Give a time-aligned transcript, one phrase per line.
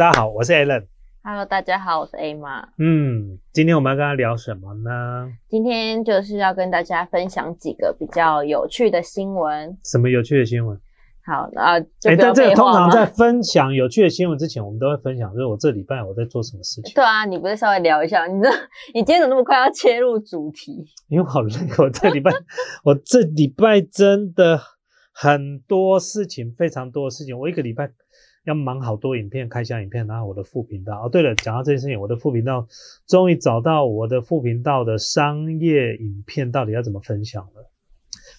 [0.00, 0.86] 大家好，我是 Alan。
[1.22, 2.66] Hello，大家好，我是 A 妈。
[2.78, 5.30] 嗯，今天我们要跟他聊什么呢？
[5.46, 9.76] 今天就是要跟大家分享几个比较有趣的新闻。
[9.84, 10.80] 什么有趣的新闻？
[11.22, 16.94] 好，那就哎，但这通常在分享有趣的新闻之前，我们都会分享，就是我这礼拜我在做什么事情。
[16.94, 18.26] 对啊，你不是稍微聊一下？
[18.26, 18.48] 你这
[18.94, 20.82] 你今天怎么那么快要切入主题？
[21.08, 22.32] 因为好累，我这礼拜
[22.84, 24.58] 我这礼拜真的
[25.12, 27.38] 很多事情，非常多的事情。
[27.38, 27.90] 我一个礼拜
[28.44, 31.04] 要忙好多影片、开箱影片，然后我的副频道。
[31.04, 32.66] 哦，对了，讲到这件事情，我的副频道
[33.06, 37.70] 终于找到我的副频道的商业影片到底要怎么分享了。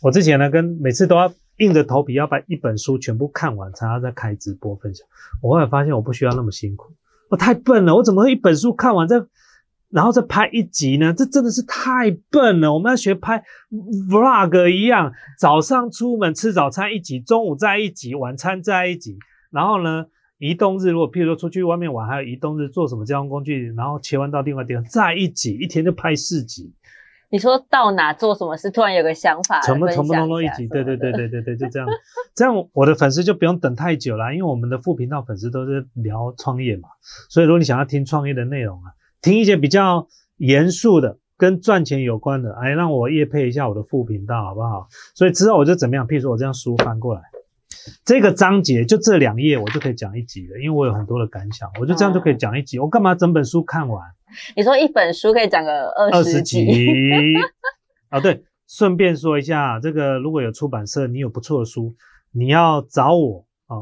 [0.01, 5.07] 我之前呢，跟每次都要硬着头皮要把一本书全部看完，才要再开直播分享。
[5.41, 6.93] 我后来发现我不需要那么辛苦，
[7.29, 9.23] 我太笨了，我怎么会一本书看完再
[9.91, 11.13] 然后再拍一集呢？
[11.13, 12.73] 这真的是太笨了。
[12.73, 13.43] 我们要学拍
[14.09, 19.19] vlog 一样，早上出门吃早餐一集，中午再一集，晚餐再一集。
[19.51, 20.05] 然后呢，
[20.39, 26.73] 移动日如果譬如说出去外面玩，还有移动日做什么交通工具，然后切换到另外地方再一集，一天就拍四集，
[27.29, 30.67] 你说到哪做什么事，突然有个想法，全部全部分享通通一集。
[30.67, 31.87] 对对对 对对对，就这样，
[32.33, 36.89] 这样我的粉丝就不用等太久了，因为我们的副频道粉丝都是聊创业嘛，
[37.29, 41.17] 所以如果你想要听创业的内容啊，听一些比较严肃的。
[41.37, 44.87] 跟赚钱有关的，哎，让我夜配一下我的副频道好不好？
[45.15, 46.07] 所以之后我就怎么样？
[46.07, 47.21] 譬如说我这样书翻过来，
[48.05, 52.77] 这个章节就这两页，我就可以讲一集了，因为我有很多的感想，我就这样就可以讲一集。
[52.79, 54.01] 我干嘛整本书看完
[54.55, 56.65] 你说一本书可以讲个二十集？
[58.09, 61.95] 啊，对，顺便说一下，这个如果有出版社，你有不错的书，
[62.31, 63.75] 你要找我啊、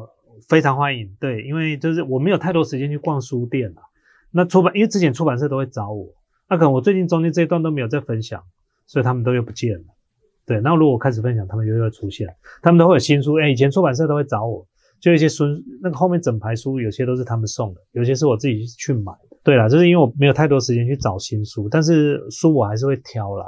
[0.47, 1.15] 非常欢迎。
[1.19, 3.81] 对，因为就是我没有太多时间去逛书店了。
[4.31, 6.07] 那出版，因为之前出版社都会找我，
[6.47, 8.43] 那可能我最近中间这一段都没有在分享，
[8.85, 9.85] 所以他们都又不见了。
[10.49, 12.27] 对，那如果我开始分享，他们又会出现，
[12.63, 13.35] 他们都会有新书。
[13.35, 14.65] 哎，以前出版社都会找我，
[14.99, 15.45] 就一些书，
[15.79, 19.37] 那个后面整排书，有些都是他们送的，有些是我自己去买的。
[19.43, 23.45] 对啦，就是因为我没有太多时间去找新书，但是书我还是会挑啦。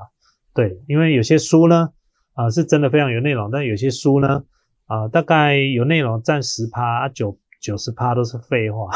[0.53, 1.89] 对，因为有些书呢，
[2.35, 4.43] 啊、是真的非常有内容，但有些书呢，
[4.85, 8.91] 啊、大概有内容占十趴，啊九九十趴都是废话。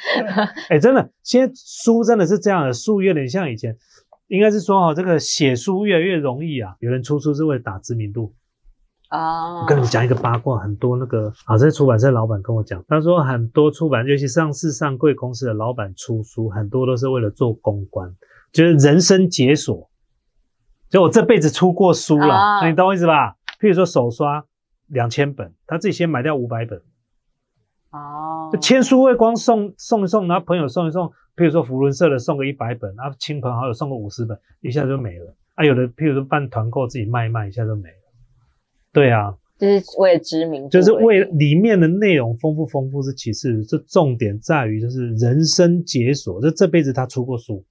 [0.70, 3.76] 哎，真的，现在书真的是这样的，书有点像以前，
[4.28, 6.74] 应该是说哈、这个写书越来越容易啊。
[6.80, 8.34] 有人出书是为了打知名度。
[9.10, 18.12] 哦我跟你们讲一个八卦，很多那个啊，这出版社老板跟我讲，他说很多出版，尤其上市上柜公司的老板出书，很多都是为了做公关，
[18.50, 19.88] 就是人生解锁。
[20.88, 23.36] 就我这辈子出过书了，你懂我意思吧？
[23.60, 24.44] 譬如说手刷
[24.86, 26.82] 两千本，他自己先买掉五百本，
[27.90, 35.34] 哦就签书会光送送一送，然后朋友送一送，譬如说福伦社的送个一百本，啊亲朋好友送个五十本，一下就没了。
[35.54, 37.94] 啊，有的譬如说办团购自己卖一卖，一下就没了。
[38.92, 47.64] 对啊，就是为了知名度，就是为了里面的内容丰富丰富是其次，这重点在于就是人生解锁，就这辈子他出过书，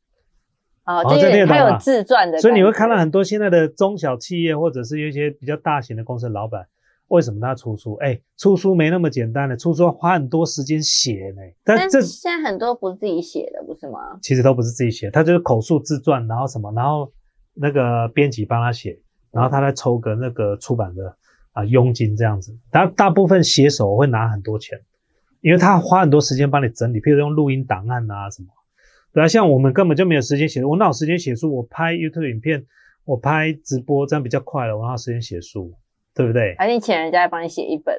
[0.86, 6.68] 哦，哦就有点他有自传的，所以你会看到很多现在的中小企业或者是有一些比较大型的公司的老板，
[7.10, 7.94] 为什么他出书？
[7.96, 11.42] 哎，出书没那么简单的，出书要花很多时间写呢。
[11.64, 14.18] 但但这现在很多不是自己写的，不是吗？
[14.22, 17.12] 其实都不是自己写，他就是口述自传，然后什么，然后
[17.54, 19.00] 那个编辑帮他写，
[19.32, 21.16] 然后他再抽个那个出版的
[21.52, 22.58] 啊佣金这样子。
[22.72, 24.80] 他大部分写手会拿很多钱，
[25.42, 28.48] 因为他花很多时间帮你整理，譬如用录音档案啊什么。
[29.14, 31.56] 对啊，像我们根本就没有时间写，我哪有时间写书？
[31.56, 32.66] 我拍 YouTube 影片，
[33.06, 35.72] 我拍直播，这样比较快了，我哪有时间写书？
[36.16, 36.56] 对不对？
[36.58, 37.96] 还是你请人家来帮你写一本，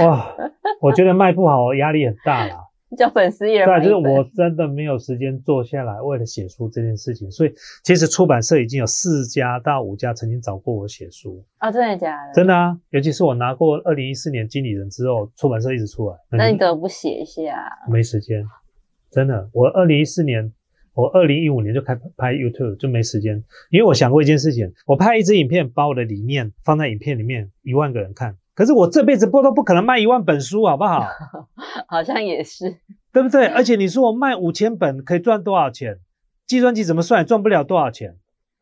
[0.00, 0.34] 哇，
[0.80, 2.56] 我觉得卖不好，压力很大啦。
[2.96, 3.82] 叫粉丝一人对。
[3.82, 7.52] 就是我真的没有时间坐下来为了写书这件事情，所以
[7.82, 12.32] 其实出版社已经有四家到五家曾经找过我写书，啊，真的假的？
[12.32, 17.68] 真的啊，尤其是我拿过二零一四年经理人之后，出版社一直出来，那你怎么不写一下？
[17.90, 18.44] 没时间，
[19.10, 20.52] 真的，我二零一四年。
[20.94, 31.06] 我二零一五年就开拍 YouTube 就没时间，因为我想过一件事情，我拍一支影片，把我的理念放在影片里面，一万个人看，可是我这辈子不都不可能卖一万本书，好不好？
[31.88, 32.76] 好像也是。
[33.12, 33.46] 对不对？
[33.46, 35.98] 而且你说我卖五千本可以赚多少钱？
[36.46, 38.16] 计算机怎么算也赚不了多少钱。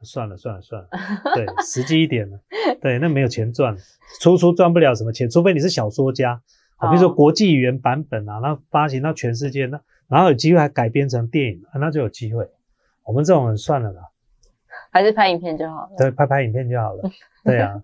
[0.04, 0.88] 算了算了算了，
[1.32, 2.40] 对， 实际一点了。
[2.80, 3.76] 对，那没有钱赚，
[4.20, 6.42] 出书赚不了什么钱，除非你是小说家，
[6.82, 12.49] 啊，比如说哦国际语言版本啊，那发行到全世界，那然后有机会还改编成电影，啊、那就有机会。
[13.05, 14.02] 我们这种人算了啦，
[14.90, 15.90] 还是拍影片就好了。
[15.96, 17.02] 对，拍拍影片就好了。
[17.44, 17.82] 对啊，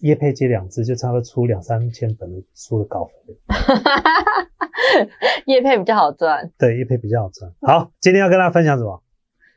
[0.00, 3.36] 叶佩接两支就差不多出两三千本的书的稿费。
[5.46, 6.52] 叶配比较好赚。
[6.58, 7.52] 对，叶配比较好赚。
[7.62, 9.02] 好，今天要跟大家分享什么？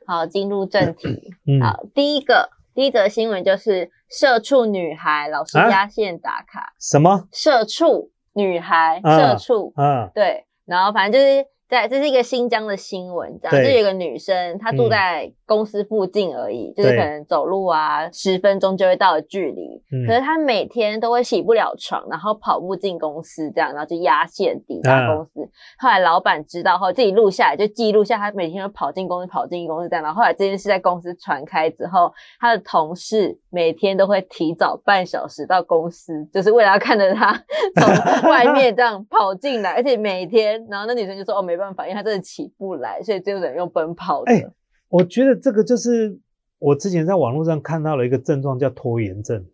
[0.06, 1.36] 好，进入正题。
[1.46, 7.28] 嗯，好，第一个第一则新闻就是社畜女孩老师啊压线打卡，什么？
[7.32, 13.66] 社畜女孩啊社畜嗯，对，然后反正就是在这是一个新疆的新闻，这样对。
[13.66, 14.90] 就有一个女生，她住嗯。
[14.90, 19.84] 在公司附近而已，就是可能走路啊十分钟就会到的距离。
[19.92, 25.50] 嗯可是他每天都会洗不了床，然后跑步进公司，这样，然后就压线抵达嗯公司。
[25.80, 30.04] 后来老板知道后，自己录下来，就记录下他每天都跑进公司、跑进公司这样。
[30.04, 37.34] 然后后来这件事在公司传开之后，他的同事每天都会提早半小时到公司，就是为了要看着他
[38.22, 44.32] 从外面这样跑进来，而且每天，然后那女生就说：“哦，没办法，因为她真的起不来，所以最后只能用奔跑的。
[44.32, 44.46] 哎
[44.90, 46.20] 我觉得这个就是
[46.58, 49.46] 我之前在网络上看到了一个症状，叫拖延症。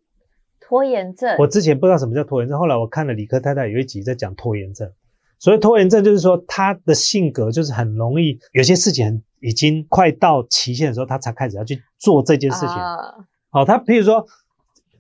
[0.60, 4.92] 拖延症，我之前不知道什么叫拖延症，后来我看了理科太太有一集在讲拖延症。
[5.38, 12.70] 所以拖延症就是说他的性格就是很容易有些事情已经快到期限的时候，他才开始要去做这件事情。
[12.70, 12.96] 啊
[13.50, 14.26] 好、他譬如说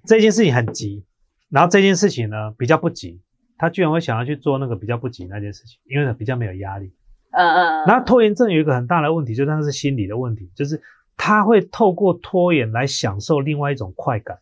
[0.05, 1.03] 这件事情很急，
[1.49, 3.21] 然后这件事情呢比较不急，
[3.57, 6.93] 他居然会想要去做那个比较不急那件事情，因为比较没有压力。
[7.35, 10.81] 嗯嗯，然后拖延症有一个很大的问题，就它是心理的问题，就是
[11.17, 14.37] 他会透过拖延来享受另外一种快感。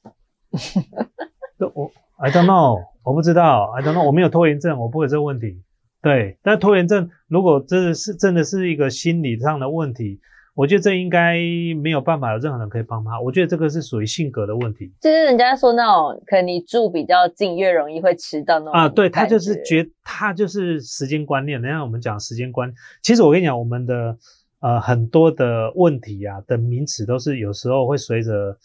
[1.74, 5.64] 我 I don't know，我不知道，I don't know，我没有拖延症，我不会有这个问题。
[6.02, 10.20] 对，但拖延症如果真的是真的是一个心理上的问题，
[10.56, 11.36] 我觉得这应该
[11.82, 13.20] 没有办法有任何人可以帮他。
[13.20, 18.88] 我觉得这个是属于性格的问题就是人家说那种，可能你住比较近，越容易会迟到那种啊。
[18.88, 21.62] 对他就是觉觉他就是时间观念。
[21.62, 22.72] 人家我们讲时间观，
[23.02, 24.18] 其实我跟你讲，我们的
[24.60, 28.56] 呃很多的问题啊的名词都是有时候会随着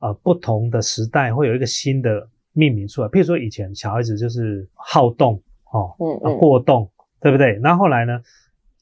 [0.00, 3.08] 呃不同的时代会有一个新的命名出来。
[3.08, 5.40] 譬如说以前小孩子就是好动
[5.70, 6.90] 哦，嗯过动，
[7.20, 7.58] 对不对？
[7.62, 8.20] 那后来呢，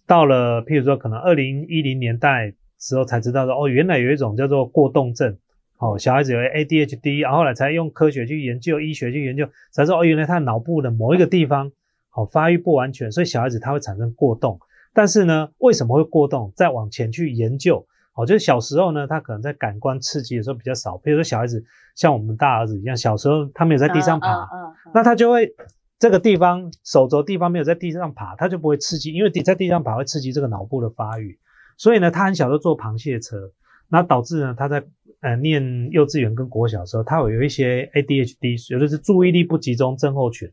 [0.06, 5.36] 到了譬如说可能二零一零年代时候才知道说，哦，原来有一种叫做过动症，
[5.78, 11.72] 哦，小孩子有 ADHD，然后后来才用科学去研究、医学去研究，才说哦，原来他脑部的某一个地方，
[12.12, 14.58] 哦，发育不完全，所以小孩子他会产生过动。
[14.92, 16.52] 但是呢，为什么会过动？
[16.54, 17.84] 再往前去研究，
[18.14, 21.64] 哦，就是小时候呢，他可能在感官刺激的时候比较少，比如说小孩子
[21.96, 24.48] 像我们大儿子一样，小时候他没有在地上爬，
[24.92, 25.52] 那他就会
[25.98, 31.38] 这个地方手肘地方没有在地上爬，他就不会刺激，因为你在地上爬会刺激这个脑部的发育，
[31.76, 33.50] 所以呢，他很小就坐螃蟹车，
[33.88, 34.84] 那导致呢他在
[35.20, 40.48] 呃念幼稚园跟国小的时候，他会有一些 ADHD，有的是注意力不集中症候群，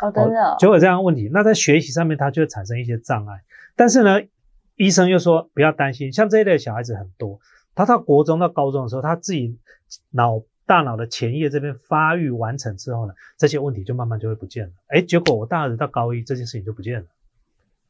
[0.00, 1.28] 哦，真的哦，就有这样的问题。
[1.32, 3.42] 那在学习上面，他就会产生一些障碍。
[3.76, 4.20] 但是呢，
[4.76, 7.38] 医生又说不要担心，像这一类小孩子很多，
[7.74, 9.58] 他到国中到高中的时候，他自己
[10.10, 14.72] 脑大脑的前叶这边发育完成之后呢，这些问题就慢慢就会不见了。
[14.88, 17.06] 哎，结果我大儿子到高一，这件事情就不见了，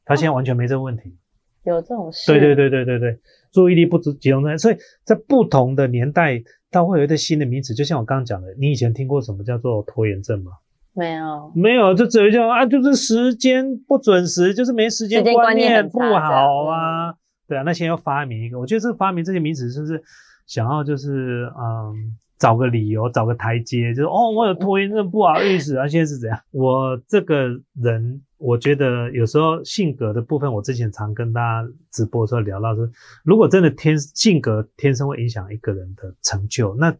[0.03, 1.17] 他现在完全没这个问题。
[1.63, 3.19] 有这种事，对对对对对对，
[3.51, 7.73] 注意力不集中在，所以在不同的年代，它会有一个新的名词。
[7.73, 10.51] 就像我刚刚讲的，你以前听过什么叫做拖延症吗？
[10.93, 17.15] 没有，没有，就只有叫啊，就是时间不准时，就是没时间观念念不好啊。
[17.47, 20.03] 对啊，那现在要发明一个，我觉得这个发明这些名词是不是
[20.45, 25.87] 想要就是嗯找个理由，找个台阶，就是哦我有拖延症，不好意思 啊。
[25.87, 26.39] 现在是怎样？
[26.51, 32.89] 我这个人，我觉得有时候性格的部分，我之前常跟大家直播的时候聊到说，
[33.23, 36.93] 如果真的天性格天生会影响一个人的成就，那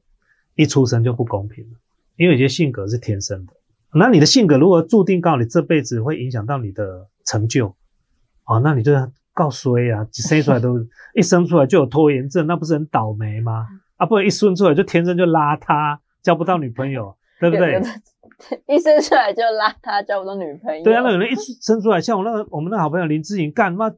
[0.56, 1.78] 一出生就不公平了，
[2.16, 3.54] 因为有些性格是天生的。
[3.94, 7.75] 那你的性格如果注定告诉你这辈子会影响到你的成就，
[8.46, 8.94] 哦，那你就
[9.34, 10.08] 告衰啊！
[10.13, 10.80] 生出来都
[11.13, 13.68] 一生出来就有拖延症，那不是很倒霉吗？
[13.98, 17.82] 啊，不然一生出来就天生就邋遢，交不到女朋友， 对不对？
[18.68, 20.84] 一生出来就邋遢，交不到女朋友。
[20.84, 23.90] 对啊，那有人一生出来，像我那个我们那好朋友林志颖，干嘛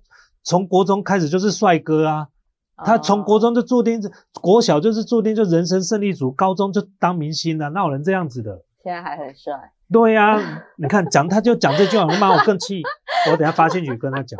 [0.44, 2.27] 从国中开始就是帅哥啊，
[2.86, 4.12] 他从国哦中就注定是
[4.42, 8.63] 国小就是注定就人生胜利组，高中就当明星了，哪有人这样子的？
[8.84, 9.54] 现在还很帅，
[9.92, 12.84] 对呀、你看讲他就讲这句话，妈我更气，
[13.32, 14.39] 我等下发信息跟他讲，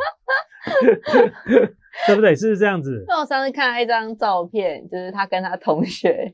[2.06, 2.34] 对不对？
[2.34, 3.04] 是不是这样子？
[3.08, 6.32] 那我上次看到一张照片，就是他跟他同学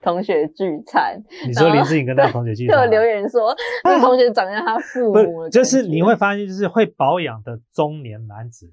[0.00, 3.54] 同学聚餐，你说林志颖跟他同学聚餐吗，就有留言说
[3.84, 8.72] 那个同学长得像他父不母就是你会发现，就是会保养的中年男子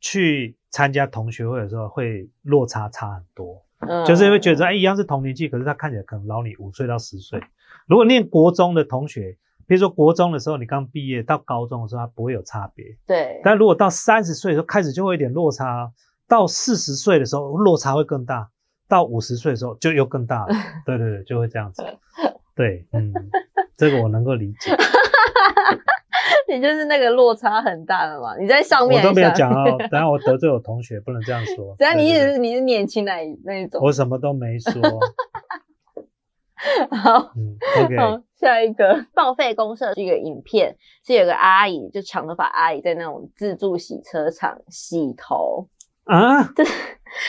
[0.00, 3.62] 去参加同学会的时候，会落差差很多。
[3.80, 7.40] 嗯就是会觉得，哎，一样是同年纪，可是他看起来可能老你五岁到十岁。
[7.86, 9.36] 如果念国中的同学，
[9.68, 15.92] 比如说国中的时候你刚毕业，到高中的时候它不会有差别，对，但如果到三十岁的时候开始就会有点落差，
[16.26, 18.48] 到四十岁的时候落差会更大，
[18.88, 20.54] 到五十岁的时候就又更大了。
[20.86, 21.84] 对对对，就会这样子。
[22.56, 23.12] 对，嗯，
[23.76, 24.74] 这个我能够理解。
[26.48, 28.34] 你就是那个落差很大的嘛。
[28.38, 31.76] 你在上面我都没有讲哦，等下我得罪我同学，不能这样说。
[31.78, 34.72] 只要你一直是你是年轻那一那一种，我什么都没说。
[36.90, 39.06] 好，嗯，OK，好，下一个。
[39.14, 45.68] 报废公社是一个影片，是有个阿姨，就长头发阿姨在那种自助洗车场洗头，
[46.04, 46.72] 啊，就是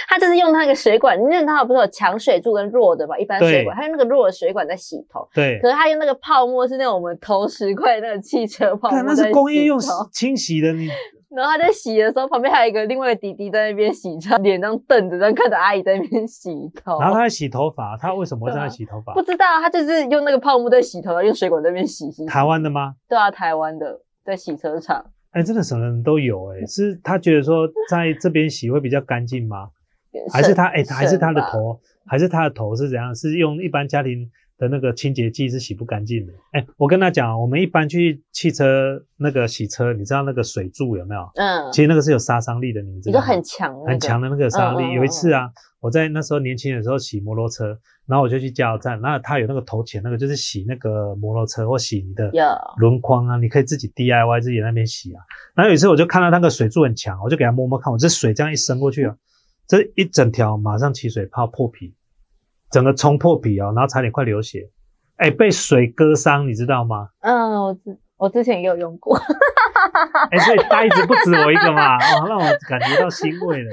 [0.07, 10.89] 她就是用那个水管，因为它不是有强水柱跟弱的嘛，一般水管，她用那个弱的水管在洗头，对可，是她用那个泡沫是那种我们投十块那个汽车泡沫那是工业用洗清洗的，你
[11.29, 16.99] 然后他在洗的时候，旁边还有一个另外一个弟弟在那边洗，他脸这样瞪着，然后看着阿姨在那边洗头。
[16.99, 19.21] 然后他在洗头发，他为什么会在那洗头发不？
[19.21, 22.23] 知道，他就是用那个泡沫在洗头，然后用水管在那边洗洗。
[22.23, 22.95] 洗台湾的吗？
[23.07, 25.05] 对啊，台湾的在洗车场。
[25.31, 29.69] 哎，真的什么人都有哎，是他觉得说在这边洗会比较干净吗？
[30.33, 31.39] 还是他哎，还是他的？
[31.51, 33.13] 头，还是他的头是怎样？
[33.13, 34.27] 是用一般家庭
[34.59, 36.33] 的那个清洁剂是洗不干净的。
[36.51, 41.27] 哎，我跟他讲，我们一般去汽车那个洗车，你知道那个水柱有没有？
[41.35, 43.25] 嗯，其实那个是有杀伤力的，你们知道吗？
[43.25, 44.83] 很强、那个，很强的那个杀伤力。
[44.83, 45.49] 嗯嗯嗯有一次啊，
[45.79, 47.67] 我在那时候年轻的时候洗摩托车，
[48.05, 52.43] 然后我就去加油站，那他有那个头前，那个就是洗那个摩托车或洗你的有
[52.77, 55.23] 轮框啊，你可以自己 DIY 自己在那边洗啊。
[55.55, 59.15] 然后有一次我就看到那个水柱很强，我就给他摸摸看，我这水这样一伸过去啊，
[59.67, 61.93] 这一整条马上起水泡破皮，
[62.71, 64.69] 整个冲破皮哦，然后差点快流血，
[65.17, 67.09] 哎，被水割伤，你知道吗？
[67.21, 69.17] 嗯，我之我之前也有用过，
[70.31, 73.71] 哎，所以呆子不止我一个嘛，哇， 让我感觉到欣慰了。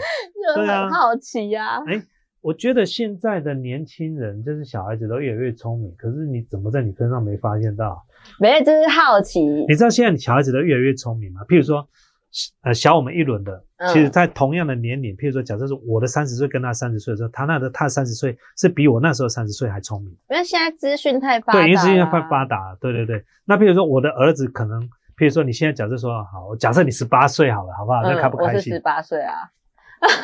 [0.55, 2.01] 就对啊很好奇呀、哎，
[2.41, 8.05] 我觉得现在的年轻人，就是小孩子都越来越聪明，可是你怎么在你身上没发现到？
[8.41, 9.41] 没有，就是好奇。
[9.41, 11.43] 你知道现在小孩子都越来越聪明吗？
[11.49, 11.89] 譬如说，
[12.63, 20.11] 呃，小我们一轮的，嗯其实在同样的年龄，譬如说，假设是我的三十岁跟他三十岁的时候，他那的他三十岁是比我那时候三十岁还聪明。
[20.31, 22.45] 因为现在资讯太发达、对，因为资讯太发。
[22.45, 23.25] 达，对对对。
[23.45, 24.81] 那譬如说，我的儿子可能，
[25.17, 28.03] 譬如说，你现在假设说，好，假设你十八岁好了，好不好？
[28.03, 28.81] 那开不开心嗯我是十？
[28.81, 29.35] 八岁啊，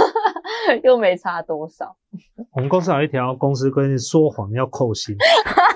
[0.85, 1.97] 又没差多少。
[2.53, 5.17] 我们公司有一条公司规定，说谎要扣薪。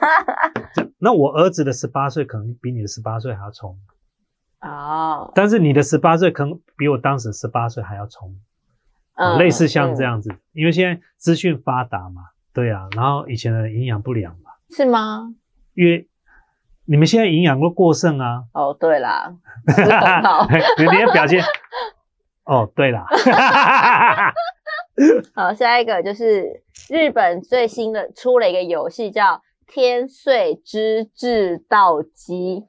[0.75, 3.81] 这那我儿子的十八岁可能比你的十八岁还要聪明，
[4.67, 8.39] 哦，但是你的十八岁可能比我当时十八岁还要聪明，
[9.17, 10.31] 嗯类似像这、样子。
[10.53, 15.35] 因为现在资讯发达嘛，对啊，然后以前的人营养不良嘛，嗯是吗？
[15.75, 16.09] 因为
[16.87, 19.35] 你们现在营养都过剩啊，哦，对啦。
[20.79, 21.43] 你的表现。
[22.47, 23.05] 哦，对啦，
[25.35, 29.25] 好，下一个就是日本最新的出了一个游戏叫
[29.67, 32.61] 《天穗之制道机》，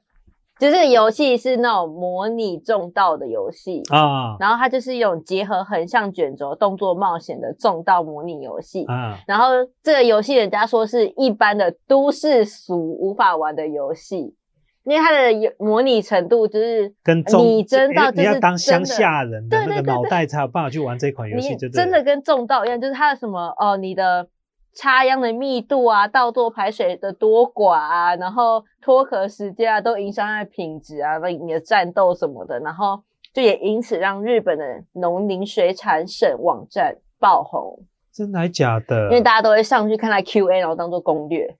[0.58, 3.82] 就这个游戏是那种模拟种稻的游戏。
[3.90, 8.84] 啊然后它就是一种结合横向卷轴动作冒险的种稻模拟游戏。
[8.86, 9.46] 啊，然后
[9.82, 14.34] 这个游戏人家说是一般的都市俗无法玩的游戏，
[14.84, 24.28] 因为它的游模拟程度就是跟中你真到你要当乡下人的那个脑袋才有办法去玩这款游戏，就真的跟种稻一样，就是它的什么哦，你的
[24.78, 33.02] 插秧的密度啊，稻作排水的多寡啊，然后脱壳时间啊，都影响它的品质啊，那你的战斗什么的，然后
[33.34, 37.82] 就也因此让日本的农林水产省网站爆红，
[38.12, 39.06] 真的还假的？
[39.06, 41.56] 因为大家都会上去看它 Q&A，然后当做攻略。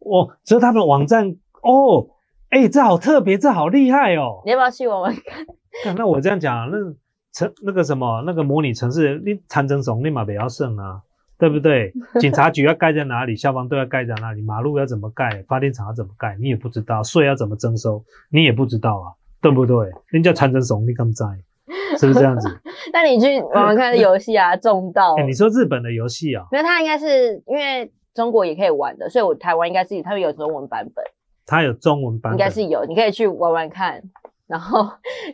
[0.00, 2.08] 哦，所以他们的网站哦，
[2.50, 4.42] 哎，这好特别，这好厉害哦。
[4.44, 5.46] 你要不要去玩玩看？
[5.84, 6.76] 干那我这样讲，那
[7.32, 11.02] 城那个什么那个模拟城市，你参政总立马不要胜啊，
[11.38, 11.92] 对不对？
[12.20, 19.06] 警察局要盖在哪里，消防队要盖在哪里，马路要怎么盖，发电厂要怎么盖，你也不知道，税要怎么征收，你也不知道啊，
[19.40, 19.90] 对不对？
[20.08, 21.26] 人家传承总你敢在，
[21.98, 22.48] 是不是这样子？
[22.92, 25.14] 那你去玩玩看游戏啊，种稻。
[25.16, 31.04] 哎，你说日本的游戏啊，因为它应该是因为中国也可以玩的，所以我台湾应该是它有中文版本。
[31.48, 34.02] 它有中文版应本，该是有，你可以去玩玩看，
[34.48, 34.84] 然后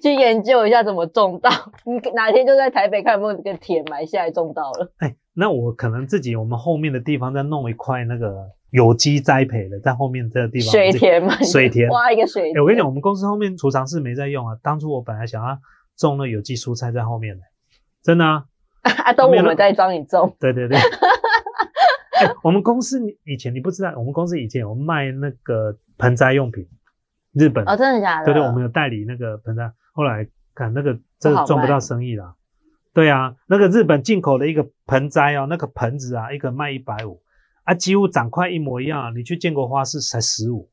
[0.02, 1.49] 去研究一下怎么种稻。
[1.87, 4.92] 你 哪天就在台北看有没有这个田埋下来种稻了。
[4.99, 14.57] 哎，那我可能自己我们后面的地方再弄一块那个有机栽培的，在后面这个地方水田嘛，水田挖一个水我跟你讲，我们公司后面储藏室没在用啊。
[14.62, 15.59] 当初我本来想要
[15.97, 17.43] 种那有机蔬菜在后面的，
[18.03, 18.45] 真的啊。
[18.83, 20.37] 啊，都我们在帮你种。
[20.41, 20.77] 对对对。
[20.77, 26.67] 哎、我们公司以前你不知道，我们公司以前有卖那个盆栽用品，
[27.33, 27.65] 日本。
[27.65, 28.27] 哦，真的假的？
[28.27, 32.35] 对对，我们有代理那个盆栽，后来看那个真不好卖的赚不到生意啦。
[32.94, 37.22] 对啊，那个日本进口的一个盆栽哦，那个盆子啊，一个卖一百五，
[37.64, 39.11] 啊，几乎长块一模一样啊。
[39.16, 40.68] 你去建国花市才十五，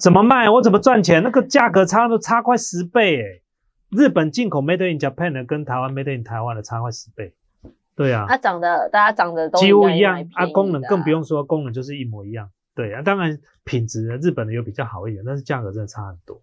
[0.00, 0.48] 怎么卖？
[0.48, 1.22] 我怎么赚钱？
[1.22, 3.42] 那个价格差都差快十倍诶。
[3.90, 7.34] 日本进口 Made in Japan 的跟台湾 Made in 台湾的差快十倍。
[7.96, 12.48] 对啊，它长得大家长得都几乎一样啊，功能更不用说，功能就是一模一样。
[12.74, 16.40] 对啊，当然品质，日本的有比较好一点，但是价格真的差很多。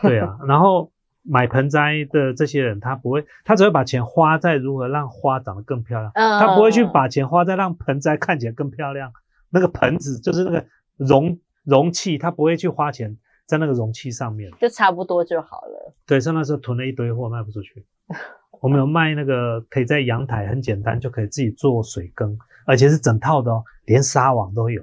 [0.00, 0.90] 对啊，然后
[1.28, 9.12] 买盆栽的这些人，他不会，他只会把钱花在如何让花长得更漂亮，嗯，他不会去把钱花在让盆栽看起来更漂亮。
[9.50, 10.64] 那个盆子就是那个
[10.96, 13.16] 容容器，他不会去花钱
[13.46, 14.50] 在那个容器上面。
[14.60, 15.94] 就差不多就好了。
[16.06, 17.84] 对，像那时候囤了一堆货卖不出去。
[18.60, 24.82] 我们有卖那个可以在阳台很简单就可以自己做水耕，而且是整套的哦，连纱网都有。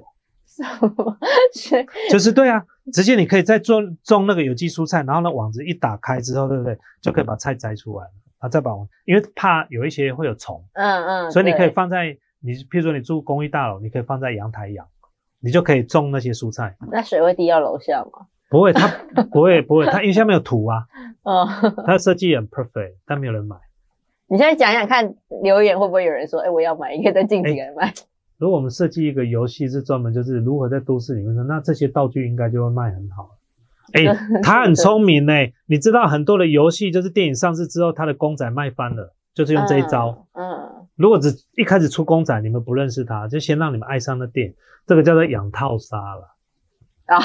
[1.54, 6.78] 是就是对啊，直接你可以在种种那个有机蔬菜，然后呢网子一打开之后，对不对？
[7.02, 14.86] 就可以把菜摘出来了，啊，再把网，因为怕有一些会有虫，嗯嗯，所以你可以放在你，譬如说你住公寓大楼，你可以放在阳台养，
[15.40, 16.76] 你就可以种那些蔬菜。
[16.90, 18.26] 那水会滴到楼下吗？
[18.50, 18.86] 不会，它
[19.32, 20.84] 不会不会，它因为下面有土啊，
[21.24, 21.46] 嗯，
[21.86, 23.56] 它的设计很 perfect，但没有人买。
[24.28, 27.92] 你现在讲讲看，留言会不会有人说，哎、我要买，你可以再进几个人买？
[28.38, 33.30] 如果我们设计一个游戏是专门就是如何在都市里面的，那这些道具应该就会卖很好。
[33.92, 34.04] 哎、
[34.42, 35.32] 他很聪明呢、
[35.66, 40.26] 你知道很多的游戏就是电影上市之后，他的公仔卖翻了，就是用这一招。
[40.32, 44.54] 嗯，嗯，如果只一开始出公仔，你们不认识他，就先让你们爱上那电影，
[44.86, 46.34] 这个叫做养套杀了。
[47.06, 47.20] 啊，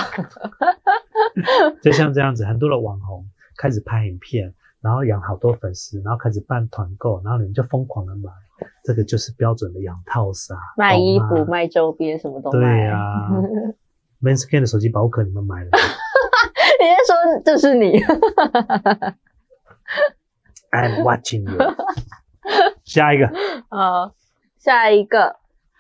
[1.82, 3.26] 就像这样子，很多的网红
[3.58, 8.30] 开始拍影片，然后养好多粉丝，然后开始办团购，然后你们就疯狂的买，
[8.84, 10.56] 这个就是标准的养套杀。
[10.78, 12.60] 卖衣服、卖周边，什么都卖。
[12.60, 12.98] 对呀、
[14.22, 15.78] Manscaped 的手机保护壳你们买了吗
[16.80, 18.00] 人家说这是你？
[20.72, 21.58] I'm watching you。
[22.84, 23.28] 下一个，
[23.70, 24.14] 呃，
[24.58, 25.38] 下一个，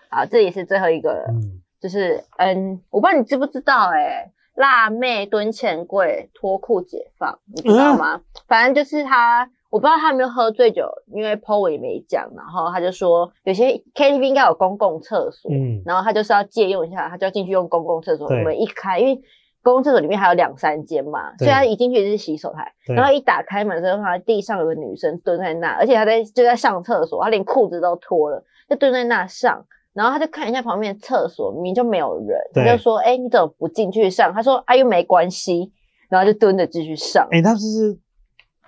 [0.09, 8.21] 好，这也是最后一个了，嗯，就是嗯，我不知道你知不知道、哎，辣妹蹲钱柜脱裤解放，你知道吗？
[8.47, 19.21] 反正就是他，我不知道他有没有喝醉酒，因为 Po 我也没讲，然后他就说有些 KTV 应该有公共厕所，嗯然后他就是要借用一下，他就要进去用公共厕所，对门一开，因为
[19.61, 29.65] 公共厕所里面还有两三间嘛，所对以他一进去就是洗手台，然后一打开门之后，发现地上有个女生蹲在那，而且她在就在上厕所，她连裤子都脱了，就蹲在那上。
[29.91, 35.73] 然后他就看一下旁边的厕所，明明就没有人，他就说：“哎、你怎么不进去上？”他说：“啊，又没关系。”
[36.09, 37.27] 然后就蹲着继续上。
[37.31, 37.99] 哎、他是不是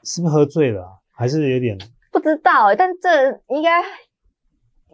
[0.03, 1.77] 是不是喝醉了啊、还是有点？
[2.11, 3.81] 不知道、欸，但这应该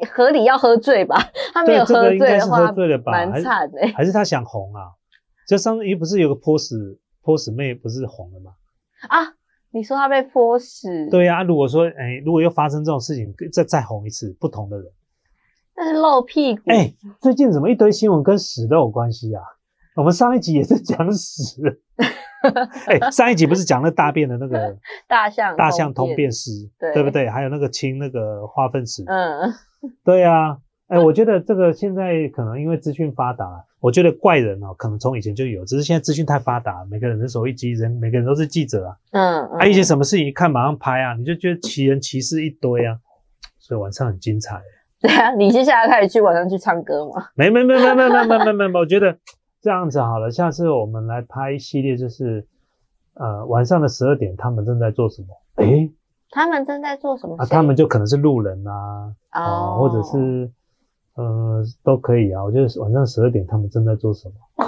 [0.08, 1.16] 合理要喝醉吧？
[1.54, 3.12] 他没有喝醉的话，喝醉了吧？
[3.12, 3.88] 蛮惨的、欸。
[3.94, 4.92] 还是他想红啊？
[5.48, 8.52] 就上次不是有个泼屎泼屎妹不是红了吗？
[9.10, 9.34] 啊，
[9.72, 14.86] 你说他被泼屎，，对呀、啊，如果说哎、如果又发生这种事情，再再红一次，不同的人，
[15.76, 19.42] 但是露屁股，哎、最近怎么一堆新闻跟屎都有关系啊？
[19.96, 21.82] 我们上一集也是讲屎，
[22.86, 26.94] 哎、上一集不是讲那大便的那个 大象大象通便师，对。
[26.94, 27.30] 对不对？
[27.30, 29.54] 还有那个清那个化粪池，嗯，
[30.04, 33.46] 对呀、哎、我觉得这个现在可能因为资讯发达，
[33.80, 42.98] 我觉得怪人哦，可能从以前就有，只是现在资讯太发达，每个人人手一机，人每个人都是记者啊，嗯，啊，一些什么事情一看马上拍啊，你就觉得奇人奇事一堆啊，
[43.60, 44.62] 所以晚上很精彩。
[45.00, 47.28] 对啊，你接下来开始去晚上去唱歌吗？
[47.36, 49.16] 没没没没没没没没没没，我觉得
[49.62, 52.48] 这样子好了，下次我们来拍一系列，就是
[53.16, 55.28] 呃晚上的十二点，他们正在做什么？
[55.56, 55.92] 诶
[56.30, 60.52] 他们正在做什么啊，他们就可能是路人啊，啊、哦，或者是
[61.16, 62.44] 呃都可以啊。
[62.44, 64.66] 我觉得晚上十二点他们正在做什么？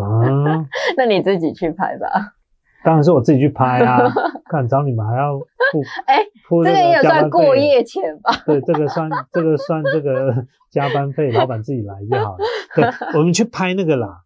[0.00, 0.66] 啊，
[0.96, 2.34] 那你自己去拍吧。
[2.82, 4.12] 当然是我自己去拍啊，
[4.50, 8.30] 看找你们还要付哎付那这个也算过夜钱吧？
[8.44, 12.38] 对，这个算这个算这个加班费，老板自己来就好了。
[12.74, 12.84] 对，
[13.18, 14.23] 我们去拍那个啦。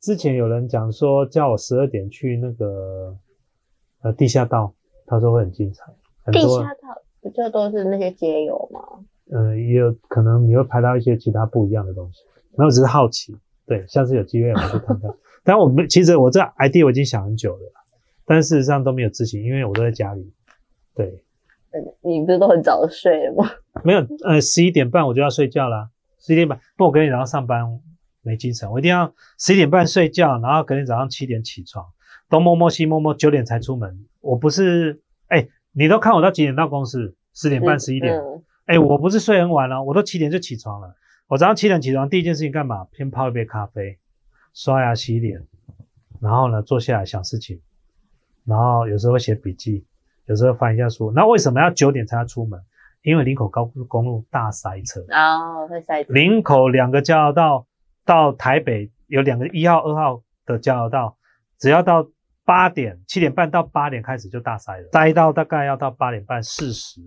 [0.00, 3.16] 之前有人讲说叫我十二点去那个
[4.02, 4.72] 呃地下道，
[5.06, 5.84] 他说会很精彩，
[6.24, 8.80] 很地下道不就都是那些街友吗？
[9.30, 12.22] 呃也有可能你会拍到一些其他不一样的东西。
[12.56, 15.10] 然后只是好奇，对，下次有机会我们去看看。
[15.44, 17.72] 但我们其实我这 idea 我已经想很久了，
[18.26, 20.32] 但事实上都没有执行，因为我都在家里。
[20.94, 21.22] 对，
[21.72, 23.48] 嗯你不是都很早睡了吗？
[23.84, 25.90] 没有，呃，十一点半我就要睡觉啦。
[26.18, 27.62] 十一点半，不，我跟你然后上班
[28.22, 31.86] 没精神，我一定要十一点半睡觉，然后隔天早上七点起床，
[32.28, 34.06] 东摸摸西摸摸，九点才出门。
[34.20, 37.16] 我不是，哎、你都看我到几点到公司？
[37.34, 38.14] 十点半、十一点。
[38.14, 40.94] 嗯哎、我不是睡很晚了，我都七点就起床了。
[41.26, 42.86] 我早上七点起床，第一件事情干嘛？
[42.92, 43.98] 先泡一杯咖啡，
[44.54, 45.44] 刷牙洗脸，
[46.20, 47.60] 然后呢坐下来想事情，
[48.44, 49.84] 然后有时候会写笔记，
[50.26, 51.10] 有时候翻一下书。
[51.10, 52.60] 那为什么要九点才要出门？
[53.02, 56.12] 因为林口高速公路大塞车，哦，会塞车。
[56.12, 57.66] 林口两个交流道
[58.10, 61.16] 到台北有两个一号、二号的交流道，
[61.60, 62.04] 只要到
[62.44, 67.00] 八点、七点半到八点开始就大塞了，塞到大概要到八点半四十，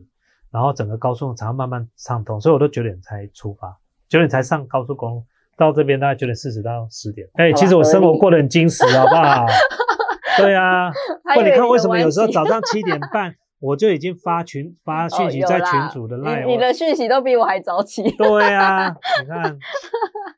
[0.49, 5.25] 然后整个高速才慢慢畅通，所以我都九点才出发，九点才上高速公路，
[5.57, 7.27] 到这边大概九点四十到十点。
[7.33, 9.45] 哎、其实我生活过得很精实，好不好？
[10.39, 18.03] 对啊，不，还以为的你看为什么有时候 早上七点半我就已经发群发讯息在群组的赖我你你的讯息都比我还早起。
[18.17, 18.89] 对啊，
[19.23, 19.57] 你看，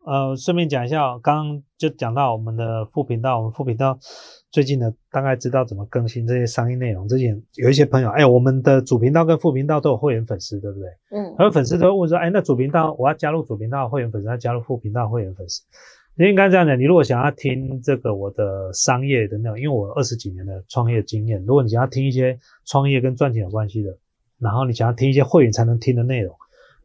[0.05, 3.97] 呃，顺便讲一下，刚刚就讲到我们的副频道，我们副频道
[4.51, 7.07] 最近呢，大概知道怎么更新这些商业内容。
[7.07, 10.87] 之前有一些朋友，哎，我们的主频道跟副频道都有会员粉丝，对不对？
[11.17, 15.63] 嗯还有粉丝都会问说，哎，那主频道我要加入主频道的会员粉丝，要加入副频道的会员粉丝。
[16.17, 23.97] 你应该这样讲，你如果想要听这个我的商业的内容，因为我二十几年的创业经验，如果你想要听一些创业跟赚钱有关系的，
[24.39, 26.33] 然后你想要听一些会员才能听的内容，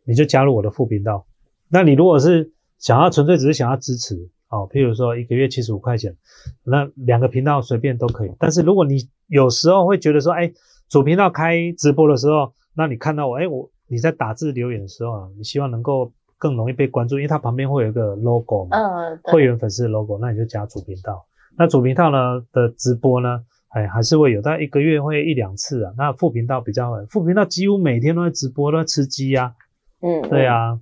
[0.04, 1.26] 你就加入我的副频道。
[1.68, 4.16] 那你如果是想要纯粹只是想要支持
[4.48, 6.16] 哦，譬如说一个月七十五块钱，
[6.64, 8.32] 那两个频道随便都可以。
[8.38, 10.52] 但是如果你有时候会觉得说，哎，
[10.88, 21.24] 主频道开直播的时候，那你看到我，哎，我你在打字留言的时候啊，你希望能够更容易被关注，因为它旁边会有一个 logo 嘛，嗯，会员粉丝的 logo，那你就加主频道。
[21.58, 25.92] 那主频道呢的直播呢，哎，还是会有，但一个月会一两次啊。
[25.98, 29.52] 那副频道比较，副频道几乎每天都在直播，都在吃鸡啊。
[30.00, 30.80] 嗯，对啊，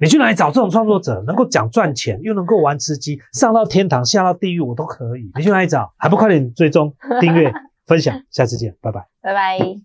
[0.00, 5.30] 你去哪里找这种创作者，能够讲赚钱，又能够玩吃鸡，上到天堂，下到地狱，我都可以。
[5.36, 5.92] 你去哪里找？
[5.96, 7.52] 还不快点追踪、订阅、
[7.86, 9.06] 分享，下次见，拜拜。
[9.22, 9.78] 拜拜。